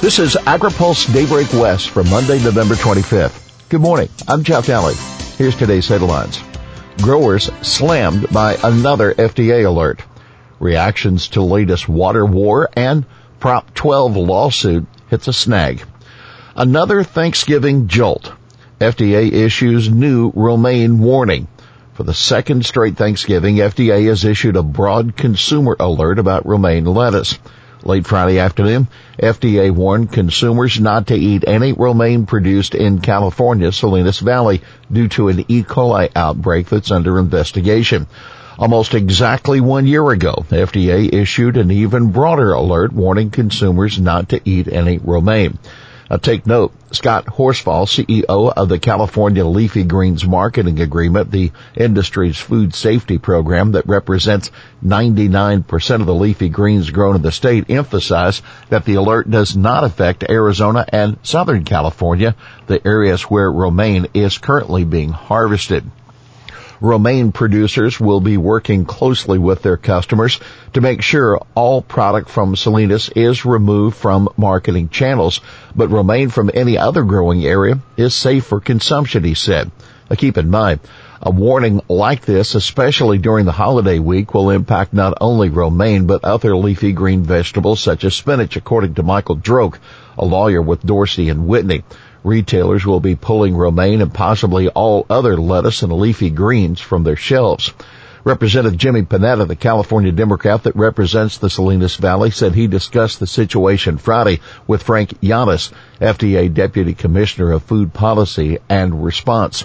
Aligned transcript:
This 0.00 0.20
is 0.20 0.36
AgriPulse 0.36 1.12
Daybreak 1.12 1.52
West 1.52 1.90
for 1.90 2.04
Monday, 2.04 2.40
November 2.40 2.76
25th. 2.76 3.68
Good 3.68 3.80
morning. 3.80 4.08
I'm 4.28 4.44
Jeff 4.44 4.66
Daly. 4.66 4.94
Here's 5.36 5.56
today's 5.56 5.88
headlines. 5.88 6.40
Growers 7.02 7.50
slammed 7.62 8.28
by 8.30 8.56
another 8.62 9.12
FDA 9.12 9.66
alert. 9.66 10.00
Reactions 10.60 11.26
to 11.30 11.42
latest 11.42 11.88
water 11.88 12.24
war 12.24 12.70
and 12.76 13.06
Prop 13.40 13.74
12 13.74 14.16
lawsuit 14.16 14.86
hits 15.08 15.26
a 15.26 15.32
snag. 15.32 15.82
Another 16.54 17.02
Thanksgiving 17.02 17.88
jolt. 17.88 18.32
FDA 18.80 19.32
issues 19.32 19.90
new 19.90 20.30
romaine 20.36 21.00
warning. 21.00 21.48
For 21.94 22.04
the 22.04 22.14
second 22.14 22.64
straight 22.64 22.96
Thanksgiving, 22.96 23.56
FDA 23.56 24.06
has 24.06 24.24
issued 24.24 24.54
a 24.54 24.62
broad 24.62 25.16
consumer 25.16 25.76
alert 25.80 26.20
about 26.20 26.46
romaine 26.46 26.84
lettuce. 26.84 27.36
Late 27.84 28.06
Friday 28.06 28.40
afternoon, 28.40 28.88
FDA 29.22 29.70
warned 29.70 30.10
consumers 30.10 30.80
not 30.80 31.06
to 31.08 31.14
eat 31.14 31.44
any 31.46 31.72
romaine 31.72 32.26
produced 32.26 32.74
in 32.74 33.00
California's 33.00 33.76
Salinas 33.76 34.18
Valley 34.18 34.62
due 34.92 35.06
to 35.08 35.28
an 35.28 35.44
E. 35.46 35.62
coli 35.62 36.10
outbreak 36.16 36.68
that's 36.68 36.90
under 36.90 37.20
investigation. 37.20 38.08
Almost 38.58 38.94
exactly 38.94 39.60
one 39.60 39.86
year 39.86 40.10
ago, 40.10 40.44
FDA 40.50 41.14
issued 41.14 41.56
an 41.56 41.70
even 41.70 42.10
broader 42.10 42.52
alert 42.52 42.92
warning 42.92 43.30
consumers 43.30 44.00
not 44.00 44.30
to 44.30 44.40
eat 44.44 44.66
any 44.66 44.98
romaine. 44.98 45.56
Now 46.10 46.16
take 46.16 46.46
note, 46.46 46.72
Scott 46.90 47.26
Horsfall, 47.26 47.84
CEO 47.84 48.50
of 48.56 48.68
the 48.70 48.78
California 48.78 49.44
Leafy 49.44 49.84
Greens 49.84 50.24
Marketing 50.24 50.80
Agreement, 50.80 51.30
the 51.30 51.52
industry's 51.76 52.38
food 52.38 52.74
safety 52.74 53.18
program 53.18 53.72
that 53.72 53.86
represents 53.86 54.50
99% 54.82 56.00
of 56.00 56.06
the 56.06 56.14
leafy 56.14 56.48
greens 56.48 56.90
grown 56.90 57.16
in 57.16 57.20
the 57.20 57.30
state, 57.30 57.68
emphasized 57.68 58.42
that 58.70 58.86
the 58.86 58.94
alert 58.94 59.30
does 59.30 59.54
not 59.54 59.84
affect 59.84 60.24
Arizona 60.30 60.86
and 60.88 61.18
Southern 61.22 61.64
California, 61.64 62.34
the 62.68 62.86
areas 62.86 63.22
where 63.24 63.52
romaine 63.52 64.06
is 64.14 64.38
currently 64.38 64.84
being 64.84 65.10
harvested. 65.10 65.84
Romaine 66.80 67.32
producers 67.32 67.98
will 67.98 68.20
be 68.20 68.36
working 68.36 68.84
closely 68.84 69.36
with 69.36 69.62
their 69.62 69.76
customers 69.76 70.38
to 70.74 70.80
make 70.80 71.02
sure 71.02 71.40
all 71.56 71.82
product 71.82 72.28
from 72.28 72.54
Salinas 72.54 73.08
is 73.16 73.44
removed 73.44 73.96
from 73.96 74.28
marketing 74.36 74.88
channels, 74.88 75.40
but 75.74 75.90
romaine 75.90 76.28
from 76.28 76.52
any 76.54 76.78
other 76.78 77.02
growing 77.02 77.44
area 77.44 77.80
is 77.96 78.14
safe 78.14 78.44
for 78.44 78.60
consumption, 78.60 79.24
he 79.24 79.34
said. 79.34 79.72
Now 80.08 80.16
keep 80.16 80.38
in 80.38 80.50
mind, 80.50 80.78
a 81.20 81.32
warning 81.32 81.82
like 81.88 82.24
this, 82.24 82.54
especially 82.54 83.18
during 83.18 83.44
the 83.44 83.50
holiday 83.50 83.98
week, 83.98 84.32
will 84.32 84.50
impact 84.50 84.94
not 84.94 85.18
only 85.20 85.48
romaine, 85.48 86.06
but 86.06 86.24
other 86.24 86.56
leafy 86.56 86.92
green 86.92 87.24
vegetables 87.24 87.80
such 87.80 88.04
as 88.04 88.14
spinach, 88.14 88.56
according 88.56 88.94
to 88.94 89.02
Michael 89.02 89.36
Droke, 89.36 89.78
a 90.16 90.24
lawyer 90.24 90.62
with 90.62 90.86
Dorsey 90.86 91.28
and 91.28 91.48
Whitney. 91.48 91.82
Retailers 92.28 92.84
will 92.84 93.00
be 93.00 93.14
pulling 93.14 93.56
romaine 93.56 94.02
and 94.02 94.12
possibly 94.12 94.68
all 94.68 95.06
other 95.08 95.38
lettuce 95.38 95.82
and 95.82 95.90
leafy 95.90 96.28
greens 96.28 96.78
from 96.78 97.02
their 97.02 97.16
shelves. 97.16 97.72
Representative 98.22 98.78
Jimmy 98.78 99.00
Panetta, 99.00 99.48
the 99.48 99.56
California 99.56 100.12
Democrat 100.12 100.64
that 100.64 100.76
represents 100.76 101.38
the 101.38 101.48
Salinas 101.48 101.96
Valley, 101.96 102.30
said 102.30 102.54
he 102.54 102.66
discussed 102.66 103.18
the 103.18 103.26
situation 103.26 103.96
Friday 103.96 104.40
with 104.66 104.82
Frank 104.82 105.18
Yiannas, 105.22 105.72
FDA 106.02 106.52
Deputy 106.52 106.92
Commissioner 106.92 107.52
of 107.52 107.62
Food 107.62 107.94
Policy 107.94 108.58
and 108.68 109.02
Response. 109.02 109.64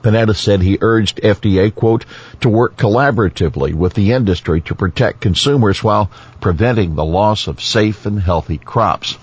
Panetta 0.00 0.36
said 0.36 0.62
he 0.62 0.78
urged 0.80 1.20
FDA, 1.20 1.74
quote, 1.74 2.04
to 2.42 2.48
work 2.48 2.76
collaboratively 2.76 3.74
with 3.74 3.94
the 3.94 4.12
industry 4.12 4.60
to 4.60 4.76
protect 4.76 5.20
consumers 5.20 5.82
while 5.82 6.12
preventing 6.40 6.94
the 6.94 7.04
loss 7.04 7.48
of 7.48 7.60
safe 7.60 8.06
and 8.06 8.22
healthy 8.22 8.58
crops. 8.58 9.18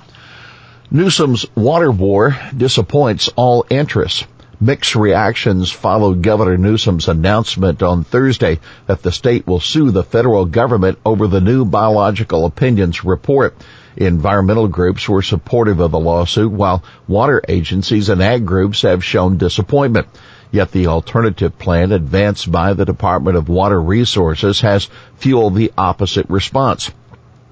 Newsom's 0.91 1.47
water 1.55 1.89
war 1.89 2.37
disappoints 2.55 3.27
all 3.35 3.65
interests. 3.71 4.23
Mixed 4.61 4.95
reactions 4.95 5.71
followed 5.71 6.21
Governor 6.21 6.57
Newsom's 6.57 7.07
announcement 7.07 7.81
on 7.81 8.03
Thursday 8.03 8.59
that 8.85 9.01
the 9.01 9.11
state 9.11 9.47
will 9.47 9.59
sue 9.59 9.89
the 9.89 10.03
federal 10.03 10.45
government 10.45 10.99
over 11.03 11.27
the 11.27 11.41
new 11.41 11.65
biological 11.65 12.45
opinions 12.45 13.03
report. 13.03 13.55
Environmental 13.97 14.67
groups 14.67 15.09
were 15.09 15.23
supportive 15.23 15.79
of 15.79 15.89
the 15.89 15.99
lawsuit 15.99 16.51
while 16.51 16.83
water 17.07 17.41
agencies 17.49 18.09
and 18.09 18.21
ag 18.21 18.45
groups 18.45 18.83
have 18.83 19.03
shown 19.03 19.37
disappointment. 19.37 20.07
Yet 20.51 20.71
the 20.71 20.87
alternative 20.87 21.57
plan 21.57 21.91
advanced 21.91 22.51
by 22.51 22.73
the 22.73 22.85
Department 22.85 23.37
of 23.37 23.49
Water 23.49 23.81
Resources 23.81 24.61
has 24.61 24.87
fueled 25.17 25.55
the 25.55 25.73
opposite 25.77 26.29
response. 26.29 26.91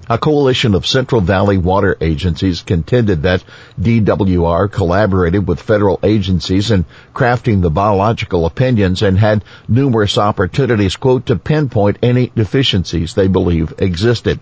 A 0.06 0.18
coalition 0.18 0.74
of 0.74 0.86
Central 0.86 1.22
Valley 1.22 1.56
water 1.56 1.96
agencies 1.98 2.60
contended 2.60 3.22
that 3.22 3.42
DWR 3.80 4.70
collaborated 4.70 5.48
with 5.48 5.62
federal 5.62 5.98
agencies 6.02 6.70
in 6.70 6.84
crafting 7.14 7.62
the 7.62 7.70
biological 7.70 8.44
opinions 8.44 9.00
and 9.00 9.18
had 9.18 9.42
numerous 9.66 10.18
opportunities, 10.18 10.96
quote, 10.96 11.24
to 11.26 11.36
pinpoint 11.36 11.96
any 12.02 12.30
deficiencies 12.36 13.14
they 13.14 13.28
believe 13.28 13.72
existed. 13.78 14.40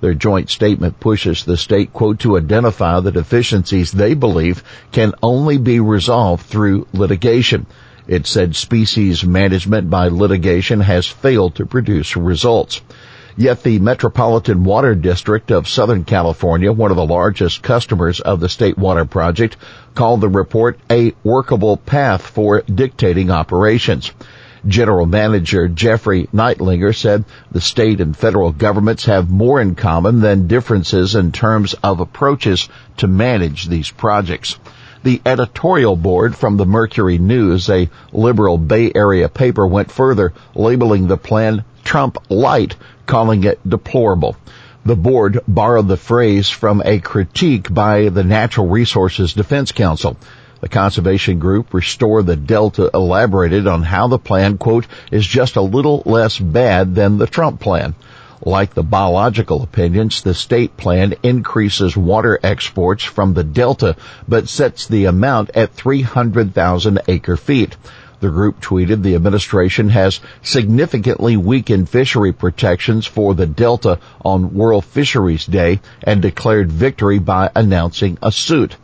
Their 0.00 0.14
joint 0.14 0.48
statement 0.48 0.98
pushes 0.98 1.44
the 1.44 1.58
state, 1.58 1.92
quote, 1.92 2.20
to 2.20 2.38
identify 2.38 3.00
the 3.00 3.12
deficiencies 3.12 3.92
they 3.92 4.14
believe 4.14 4.64
can 4.92 5.12
only 5.22 5.58
be 5.58 5.78
resolved 5.78 6.46
through 6.46 6.86
litigation. 6.94 7.66
It 8.08 8.26
said 8.26 8.56
species 8.56 9.26
management 9.26 9.90
by 9.90 10.08
litigation 10.08 10.80
has 10.80 11.06
failed 11.06 11.56
to 11.56 11.66
produce 11.66 12.16
results. 12.16 12.80
Yet 13.36 13.62
the 13.62 13.78
Metropolitan 13.78 14.62
Water 14.62 14.94
District 14.94 15.50
of 15.50 15.66
Southern 15.66 16.04
California, 16.04 16.70
one 16.70 16.90
of 16.90 16.98
the 16.98 17.06
largest 17.06 17.62
customers 17.62 18.20
of 18.20 18.40
the 18.40 18.48
State 18.50 18.76
Water 18.76 19.06
Project, 19.06 19.56
called 19.94 20.20
the 20.20 20.28
report 20.28 20.78
a 20.90 21.14
workable 21.24 21.78
path 21.78 22.20
for 22.20 22.60
dictating 22.60 23.30
operations. 23.30 24.12
General 24.66 25.06
Manager 25.06 25.66
Jeffrey 25.66 26.28
Kightlinger 26.32 26.94
said 26.94 27.24
the 27.50 27.60
state 27.62 28.02
and 28.02 28.14
federal 28.14 28.52
governments 28.52 29.06
have 29.06 29.30
more 29.30 29.62
in 29.62 29.76
common 29.76 30.20
than 30.20 30.46
differences 30.46 31.14
in 31.14 31.32
terms 31.32 31.74
of 31.82 32.00
approaches 32.00 32.68
to 32.98 33.08
manage 33.08 33.66
these 33.66 33.90
projects. 33.90 34.58
The 35.04 35.22
editorial 35.24 35.96
board 35.96 36.36
from 36.36 36.58
the 36.58 36.66
Mercury 36.66 37.16
News, 37.16 37.70
a 37.70 37.88
liberal 38.12 38.58
Bay 38.58 38.92
Area 38.94 39.28
paper, 39.28 39.66
went 39.66 39.90
further, 39.90 40.34
labeling 40.54 41.08
the 41.08 41.16
plan 41.16 41.64
Trump 41.92 42.16
light, 42.30 42.74
calling 43.04 43.44
it 43.44 43.60
deplorable. 43.68 44.34
The 44.82 44.96
board 44.96 45.40
borrowed 45.46 45.88
the 45.88 45.98
phrase 45.98 46.48
from 46.48 46.80
a 46.82 47.00
critique 47.00 47.70
by 47.70 48.08
the 48.08 48.24
Natural 48.24 48.66
Resources 48.66 49.34
Defense 49.34 49.72
Council. 49.72 50.16
The 50.62 50.70
conservation 50.70 51.38
group 51.38 51.74
Restore 51.74 52.22
the 52.22 52.34
Delta 52.34 52.88
elaborated 52.94 53.66
on 53.66 53.82
how 53.82 54.08
the 54.08 54.18
plan, 54.18 54.56
quote, 54.56 54.86
is 55.10 55.26
just 55.26 55.56
a 55.56 55.60
little 55.60 56.02
less 56.06 56.38
bad 56.38 56.94
than 56.94 57.18
the 57.18 57.26
Trump 57.26 57.60
plan. 57.60 57.94
Like 58.40 58.72
the 58.72 58.82
biological 58.82 59.62
opinions, 59.62 60.22
the 60.22 60.32
state 60.32 60.78
plan 60.78 61.14
increases 61.22 61.94
water 61.94 62.40
exports 62.42 63.04
from 63.04 63.34
the 63.34 63.44
Delta, 63.44 63.96
but 64.26 64.48
sets 64.48 64.86
the 64.86 65.04
amount 65.04 65.50
at 65.54 65.74
300,000 65.74 67.02
acre 67.06 67.36
feet. 67.36 67.76
The 68.22 68.30
group 68.30 68.60
tweeted 68.60 69.02
the 69.02 69.16
administration 69.16 69.88
has 69.88 70.20
significantly 70.42 71.36
weakened 71.36 71.88
fishery 71.88 72.30
protections 72.30 73.04
for 73.04 73.34
the 73.34 73.48
Delta 73.48 73.98
on 74.24 74.54
World 74.54 74.84
Fisheries 74.84 75.44
Day 75.44 75.80
and 76.04 76.22
declared 76.22 76.70
victory 76.70 77.18
by 77.18 77.50
announcing 77.56 78.18
a 78.22 78.30
suit. 78.30 78.76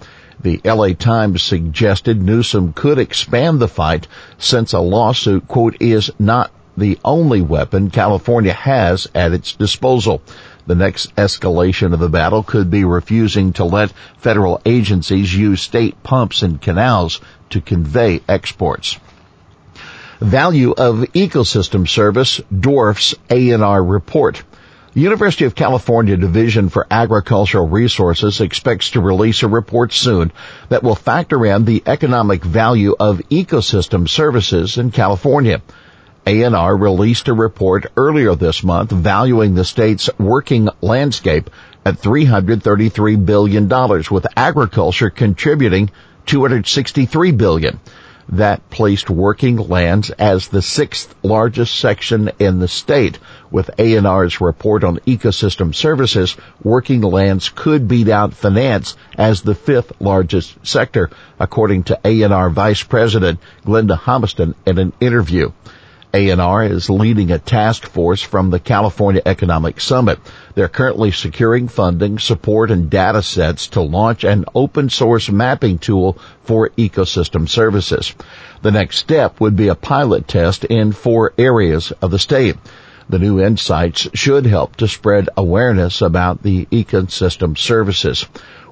The 0.43 0.61
LA 0.65 0.89
Times 0.89 1.41
suggested 1.41 2.21
Newsom 2.21 2.73
could 2.73 2.99
expand 2.99 3.61
the 3.61 3.69
fight 3.69 4.09
since 4.39 4.73
a 4.73 4.81
lawsuit, 4.81 5.47
quote, 5.47 5.77
is 5.79 6.11
not 6.19 6.51
the 6.77 6.99
only 7.05 7.41
weapon 7.41 7.91
California 7.91 8.53
has 8.53 9.07
at 9.15 9.31
its 9.31 9.53
disposal. 9.53 10.21
The 10.67 10.75
next 10.75 11.15
escalation 11.15 11.93
of 11.93 12.01
the 12.01 12.09
battle 12.09 12.43
could 12.43 12.73
be 12.73 12.83
refusing 12.83 13.53
to 13.53 13.65
let 13.65 13.93
federal 14.17 14.61
agencies 14.67 15.33
use 15.33 15.63
state 15.63 16.03
pumps 16.03 16.43
and 16.43 16.61
canals 16.61 17.21
to 17.51 17.61
convey 17.61 18.21
exports 18.29 18.99
value 20.21 20.73
of 20.73 20.97
ecosystem 21.15 21.89
service 21.89 22.41
dwarfs 22.57 23.15
ANR 23.29 23.89
report. 23.89 24.43
University 24.95 25.45
of 25.45 25.55
California 25.55 26.17
Division 26.17 26.69
for 26.71 26.87
Agricultural 26.91 27.69
Resources 27.69 28.41
expects 28.41 28.91
to 28.91 29.01
release 29.01 29.43
a 29.43 29.49
report 29.49 29.93
soon 29.93 30.33
that 30.71 30.83
will 30.83 30.97
factor 30.97 31.47
in 31.47 31.65
the 31.65 31.83
economic 31.87 32.43
value 32.43 32.97
of 32.99 33.23
ecosystem 33.31 34.09
services 34.09 34.77
in 34.77 34.91
California. 34.91 35.63
ANR 36.27 36.81
released 36.81 37.29
a 37.29 37.33
report 37.33 37.87
earlier 37.97 38.35
this 38.35 38.65
month 38.65 38.91
valuing 38.91 39.55
the 39.55 39.65
state's 39.65 40.11
working 40.19 40.69
landscape 40.81 41.49
at 41.85 42.03
$333 42.03 43.25
billion 43.25 43.69
with 44.11 44.27
agriculture 44.37 45.11
contributing 45.11 45.91
$263 46.27 47.37
billion. 47.37 47.79
That 48.31 48.69
placed 48.71 49.09
working 49.09 49.57
lands 49.57 50.11
as 50.11 50.49
the 50.49 50.63
sixth 50.63 51.15
largest 51.23 51.77
section 51.77 52.31
in 52.39 52.59
the 52.59 52.69
state. 52.69 53.19
With 53.51 53.71
ANR's 53.79 54.41
report 54.41 54.85
on 54.85 54.99
ecosystem 55.07 55.75
services, 55.75 56.37
working 56.63 57.01
lands 57.01 57.49
could 57.49 57.89
beat 57.89 58.09
out 58.09 58.35
finance 58.35 58.97
as 59.17 59.41
the 59.41 59.55
fifth 59.55 59.93
largest 60.01 60.55
sector, 60.67 61.11
according 61.39 61.85
to 61.85 61.99
ANR 62.05 62.53
Vice 62.53 62.83
President 62.83 63.41
Glenda 63.65 63.99
Humiston 63.99 64.55
in 64.67 64.79
an 64.79 64.93
interview. 65.01 65.51
ANR 66.15 66.71
is 66.71 66.89
leading 66.89 67.31
a 67.31 67.39
task 67.39 67.87
force 67.87 68.23
from 68.23 68.49
the 68.49 68.59
California 68.59 69.21
Economic 69.27 69.79
Summit. 69.79 70.19
They're 70.55 70.67
currently 70.69 71.11
securing 71.11 71.69
funding, 71.69 72.19
support, 72.19 72.71
and 72.71 72.89
data 72.89 73.23
sets 73.23 73.67
to 73.69 73.83
launch 73.83 74.25
an 74.25 74.47
open 74.55 74.89
source 74.89 75.31
mapping 75.31 75.79
tool 75.79 76.17
for 76.45 76.71
ecosystem 76.71 77.47
services. 77.47 78.15
The 78.63 78.71
next 78.71 78.97
step 78.97 79.39
would 79.39 79.55
be 79.55 79.69
a 79.69 79.75
pilot 79.75 80.27
test 80.27 80.65
in 80.65 80.93
four 80.93 81.35
areas 81.37 81.93
of 82.01 82.11
the 82.11 82.19
state. 82.19 82.57
The 83.11 83.19
new 83.19 83.41
insights 83.41 84.09
should 84.15 84.47
help 84.47 84.77
to 84.77 84.89
spread 84.89 85.29
awareness 85.37 86.01
about 86.01 86.43
the 86.43 86.65
ecosystem 86.67 87.57
services. 87.57 88.27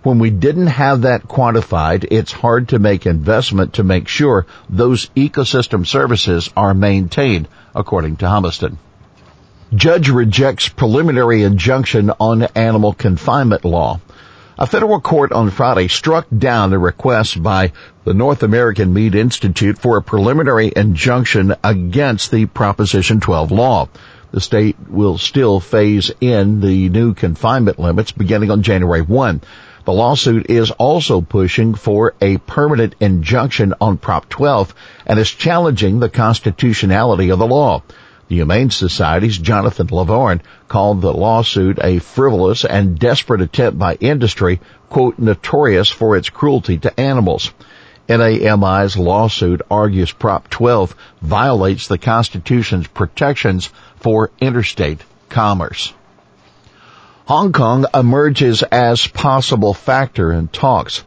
When 0.07 0.21
we 0.21 0.31
didn't 0.31 0.69
have 0.69 1.03
that 1.03 1.27
quantified, 1.27 2.07
it's 2.13 2.31
hard 2.31 2.69
to 2.69 2.79
make 2.79 3.07
investment 3.07 3.73
to 3.73 3.83
make 3.83 4.07
sure 4.07 4.47
those 4.71 5.11
ecosystem 5.17 5.85
services 5.85 6.49
are 6.57 6.75
maintained, 6.75 7.49
according 7.75 8.19
to 8.19 8.27
Humiston. 8.27 8.77
Judge 9.75 10.09
rejects 10.09 10.69
preliminary 10.69 11.43
injunction 11.43 12.13
on 12.21 12.45
animal 12.55 12.93
confinement 12.93 13.65
law. 13.65 13.99
A 14.57 14.69
federal 14.69 15.01
court 15.01 15.33
on 15.33 15.51
Friday 15.51 15.89
struck 15.89 16.29
down 16.31 16.73
a 16.73 16.79
request 16.79 17.43
by 17.43 17.73
the 18.05 18.15
North 18.15 18.45
American 18.45 18.95
Meat 18.95 19.17
Institute 19.17 19.77
for 19.77 19.97
a 19.97 20.03
preliminary 20.03 20.73
injunction 20.77 21.53
against 21.65 22.31
the 22.31 22.47
Proposition 22.47 23.19
12 23.19 23.51
law. 23.51 23.89
The 24.31 24.41
state 24.41 24.77
will 24.89 25.19
still 25.19 25.59
phase 25.59 26.13
in 26.21 26.61
the 26.61 26.91
new 26.91 27.13
confinement 27.13 27.81
limits 27.81 28.13
beginning 28.13 28.53
on 28.53 28.63
January 28.63 29.03
1. 29.03 29.41
The 29.87 29.93
lawsuit 29.93 30.51
is 30.51 30.73
also 30.73 31.21
pushing 31.21 31.75
for 31.75 32.15
a 32.21 32.39
permanent 32.39 32.97
injunction 32.99 33.73
on 33.81 33.99
Prop 33.99 34.29
12 34.29 34.75
and 35.07 35.17
is 35.17 35.31
challenging 35.31 36.01
the 36.01 36.09
constitutionality 36.09 37.31
of 37.31 37.39
the 37.39 37.47
law. 37.47 37.85
The 38.27 38.35
Humane 38.35 38.71
Society's 38.71 39.39
Jonathan 39.39 39.87
Lovvorn 39.87 40.41
called 40.67 41.03
the 41.03 41.13
lawsuit 41.13 41.79
a 41.81 42.01
frivolous 42.01 42.65
and 42.65 42.99
desperate 42.99 43.41
attempt 43.41 43.79
by 43.79 43.95
industry, 43.95 44.59
quote, 44.91 45.21
notorious 45.21 45.89
for 45.89 46.17
its 46.17 46.31
cruelty 46.31 46.79
to 46.79 46.99
animals. 46.99 47.53
NAMI's 48.09 48.97
lawsuit 48.97 49.63
argues 49.71 50.11
Prop 50.11 50.51
12 50.51 50.97
violates 51.23 51.87
the 51.87 51.99
Constitution's 51.99 52.89
protections 52.89 53.71
for 54.01 54.33
interstate 54.41 55.03
commerce. 55.29 55.93
Hong 57.27 57.51
Kong 57.51 57.87
emerges 57.93 58.63
as 58.63 59.09
possible 59.09 59.75
factor 59.75 60.33
in 60.33 60.47
talks. 60.47 61.03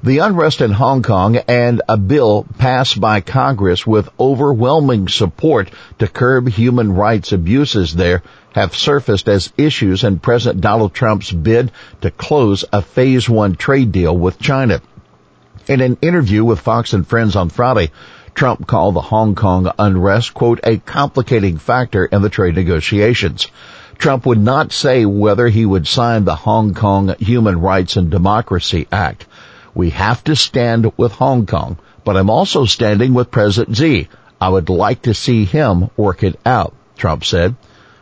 The 0.00 0.18
unrest 0.18 0.60
in 0.60 0.70
Hong 0.70 1.02
Kong 1.02 1.38
and 1.48 1.82
a 1.88 1.96
bill 1.96 2.46
passed 2.56 3.00
by 3.00 3.20
Congress 3.20 3.84
with 3.84 4.08
overwhelming 4.20 5.08
support 5.08 5.72
to 5.98 6.06
curb 6.06 6.46
human 6.48 6.92
rights 6.92 7.32
abuses 7.32 7.96
there 7.96 8.22
have 8.54 8.76
surfaced 8.76 9.28
as 9.28 9.52
issues 9.58 10.04
in 10.04 10.20
President 10.20 10.60
Donald 10.60 10.94
Trump's 10.94 11.32
bid 11.32 11.72
to 12.00 12.12
close 12.12 12.64
a 12.72 12.80
phase 12.80 13.28
one 13.28 13.56
trade 13.56 13.90
deal 13.90 14.16
with 14.16 14.38
China. 14.38 14.80
In 15.66 15.80
an 15.80 15.98
interview 16.00 16.44
with 16.44 16.60
Fox 16.60 16.92
and 16.92 17.04
Friends 17.04 17.34
on 17.34 17.48
Friday, 17.48 17.90
Trump 18.36 18.68
called 18.68 18.94
the 18.94 19.00
Hong 19.00 19.34
Kong 19.34 19.68
unrest, 19.80 20.32
quote, 20.32 20.60
a 20.62 20.76
complicating 20.76 21.58
factor 21.58 22.04
in 22.04 22.22
the 22.22 22.28
trade 22.28 22.54
negotiations. 22.54 23.48
Trump 23.98 24.26
would 24.26 24.40
not 24.40 24.72
say 24.72 25.04
whether 25.04 25.48
he 25.48 25.64
would 25.64 25.86
sign 25.86 26.24
the 26.24 26.36
Hong 26.36 26.74
Kong 26.74 27.14
Human 27.18 27.60
Rights 27.60 27.96
and 27.96 28.10
Democracy 28.10 28.86
Act. 28.92 29.26
We 29.74 29.90
have 29.90 30.22
to 30.24 30.36
stand 30.36 30.92
with 30.96 31.12
Hong 31.12 31.46
Kong, 31.46 31.78
but 32.04 32.16
I'm 32.16 32.30
also 32.30 32.64
standing 32.64 33.14
with 33.14 33.30
President 33.30 33.76
Xi. 33.76 34.08
I 34.40 34.48
would 34.48 34.68
like 34.68 35.02
to 35.02 35.14
see 35.14 35.44
him 35.44 35.90
work 35.96 36.22
it 36.22 36.38
out, 36.44 36.74
Trump 36.96 37.24
said. 37.24 37.56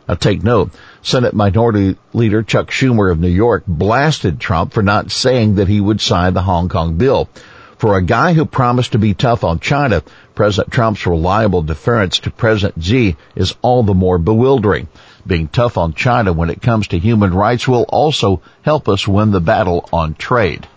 Now 0.07 0.15
take 0.15 0.43
note, 0.43 0.71
Senate 1.01 1.33
Minority 1.33 1.97
Leader 2.13 2.43
Chuck 2.43 2.69
Schumer 2.69 3.11
of 3.11 3.19
New 3.19 3.27
York 3.27 3.63
blasted 3.67 4.39
Trump 4.39 4.73
for 4.73 4.83
not 4.83 5.11
saying 5.11 5.55
that 5.55 5.67
he 5.67 5.81
would 5.81 6.01
sign 6.01 6.33
the 6.33 6.41
Hong 6.41 6.69
Kong 6.69 6.95
bill. 6.95 7.29
For 7.77 7.97
a 7.97 8.01
guy 8.01 8.33
who 8.33 8.45
promised 8.45 8.93
to 8.93 8.99
be 8.99 9.13
tough 9.13 9.43
on 9.43 9.59
China, 9.59 10.01
President 10.33 10.71
Trump's 10.71 11.05
reliable 11.05 11.61
deference 11.61 12.19
to 12.19 12.31
President 12.31 12.81
Xi 12.81 13.17
is 13.35 13.55
all 13.61 13.83
the 13.83 13.93
more 13.93 14.17
bewildering. 14.17 14.87
Being 15.27 15.49
tough 15.49 15.77
on 15.77 15.93
China 15.93 16.31
when 16.31 16.49
it 16.49 16.61
comes 16.61 16.87
to 16.89 16.99
human 16.99 17.33
rights 17.33 17.67
will 17.67 17.83
also 17.83 18.41
help 18.61 18.87
us 18.87 19.07
win 19.07 19.31
the 19.31 19.41
battle 19.41 19.89
on 19.91 20.13
trade. 20.13 20.67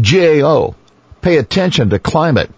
GAO, 0.00 0.74
pay 1.20 1.36
attention 1.36 1.90
to 1.90 1.98
climate. 1.98 2.50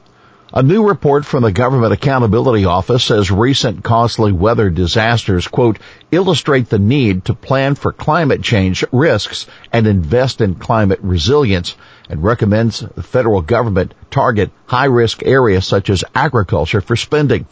A 0.54 0.62
new 0.62 0.86
report 0.86 1.24
from 1.24 1.42
the 1.42 1.52
Government 1.52 1.94
Accountability 1.94 2.66
Office 2.66 3.04
says 3.04 3.30
recent 3.30 3.82
costly 3.82 4.32
weather 4.32 4.68
disasters, 4.68 5.48
quote, 5.48 5.78
illustrate 6.10 6.68
the 6.68 6.78
need 6.78 7.24
to 7.24 7.34
plan 7.34 7.74
for 7.74 7.90
climate 7.90 8.42
change 8.42 8.84
risks 8.92 9.46
and 9.72 9.86
invest 9.86 10.42
in 10.42 10.54
climate 10.54 10.98
resilience 11.02 11.74
and 12.12 12.22
recommends 12.22 12.80
the 12.80 13.02
federal 13.02 13.40
government 13.40 13.94
target 14.10 14.50
high 14.66 14.84
risk 14.84 15.22
areas 15.24 15.66
such 15.66 15.88
as 15.88 16.04
agriculture 16.14 16.82
for 16.82 16.94
spending. 16.94 17.46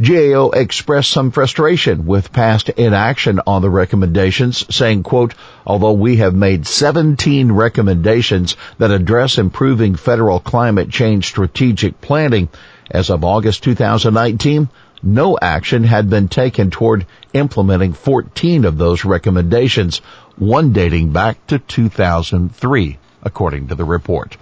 GAO 0.00 0.48
expressed 0.48 1.10
some 1.10 1.30
frustration 1.30 2.06
with 2.06 2.32
past 2.32 2.70
inaction 2.70 3.38
on 3.46 3.60
the 3.60 3.68
recommendations, 3.68 4.64
saying, 4.74 5.02
quote, 5.02 5.34
although 5.66 5.92
we 5.92 6.16
have 6.16 6.34
made 6.34 6.66
17 6.66 7.52
recommendations 7.52 8.56
that 8.78 8.90
address 8.90 9.36
improving 9.36 9.94
federal 9.94 10.40
climate 10.40 10.88
change 10.88 11.26
strategic 11.26 12.00
planning, 12.00 12.48
as 12.90 13.10
of 13.10 13.24
August 13.24 13.62
2019, 13.64 14.70
no 15.02 15.36
action 15.40 15.84
had 15.84 16.08
been 16.08 16.28
taken 16.28 16.70
toward 16.70 17.04
implementing 17.34 17.92
14 17.92 18.64
of 18.64 18.78
those 18.78 19.04
recommendations, 19.04 19.98
one 20.36 20.72
dating 20.72 21.12
back 21.12 21.46
to 21.48 21.58
2003, 21.58 22.98
according 23.22 23.68
to 23.68 23.74
the 23.74 23.84
report. 23.84 24.36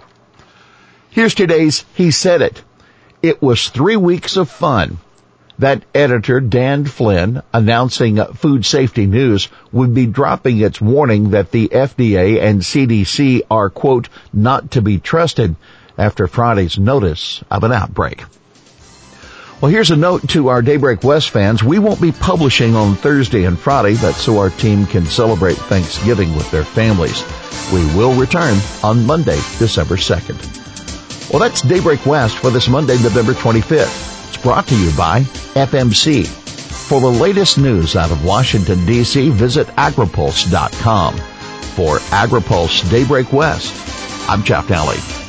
Here's 1.09 1.35
today's 1.35 1.85
He 1.93 2.11
Said 2.11 2.41
It. 2.41 2.63
It 3.21 3.41
was 3.41 3.69
three 3.69 3.97
weeks 3.97 4.37
of 4.37 4.49
fun 4.49 4.99
that 5.59 5.83
editor 5.95 6.39
Dan 6.39 6.85
Flynn 6.85 7.41
announcing 7.51 8.23
Food 8.35 8.65
Safety 8.65 9.07
News 9.07 9.49
would 9.71 9.93
be 9.93 10.05
dropping 10.05 10.59
its 10.59 10.79
warning 10.79 11.31
that 11.31 11.51
the 11.51 11.69
FDA 11.69 12.41
and 12.41 12.61
CDC 12.61 13.41
are 13.49 13.69
quote 13.69 14.09
not 14.31 14.71
to 14.71 14.81
be 14.81 14.99
trusted 14.99 15.55
after 15.97 16.27
Friday's 16.27 16.77
notice 16.77 17.43
of 17.49 17.63
an 17.63 17.71
outbreak. 17.71 18.23
Well, 19.59 19.71
here's 19.71 19.89
a 19.89 19.95
note 19.95 20.29
to 20.29 20.49
our 20.49 20.61
Daybreak 20.61 21.03
West 21.03 21.31
fans. 21.31 21.63
We 21.63 21.79
won't 21.79 21.99
be 21.99 22.11
publishing 22.11 22.75
on 22.75 22.93
Thursday 22.93 23.45
and 23.45 23.57
Friday. 23.57 23.93
That's 23.93 24.21
so 24.21 24.37
our 24.37 24.51
team 24.51 24.85
can 24.85 25.07
celebrate 25.07 25.57
Thanksgiving 25.57 26.35
with 26.35 26.49
their 26.51 26.63
families. 26.63 27.23
We 27.73 27.83
will 27.97 28.13
return 28.13 28.59
on 28.83 29.07
Monday, 29.07 29.37
December 29.57 29.95
2nd. 29.95 31.31
Well, 31.31 31.39
that's 31.39 31.61
Daybreak 31.61 32.05
West 32.05 32.37
for 32.37 32.51
this 32.51 32.67
Monday, 32.69 33.01
November 33.01 33.33
25th. 33.33 34.27
It's 34.27 34.37
brought 34.37 34.67
to 34.67 34.77
you 34.77 34.95
by 34.95 35.21
FMC. 35.21 36.27
For 36.27 37.01
the 37.01 37.07
latest 37.07 37.57
news 37.57 37.95
out 37.95 38.11
of 38.11 38.23
Washington, 38.23 38.85
D.C., 38.85 39.31
visit 39.31 39.65
agripulse.com. 39.69 41.17
For 41.17 41.97
AgriPulse 41.97 42.89
Daybreak 42.91 43.33
West, 43.33 43.73
I'm 44.29 44.43
Jeff 44.43 44.67
Daly. 44.67 45.26